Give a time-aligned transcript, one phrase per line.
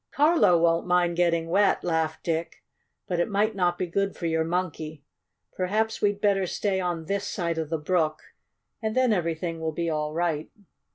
[0.11, 2.63] "Carlo won't mind getting wet!" laughed Dick.
[3.05, 5.03] "But it might not be good for your Monkey.
[5.55, 8.19] Perhaps we'd better stay on this side of the brook,
[8.81, 10.49] and then everything will be all right."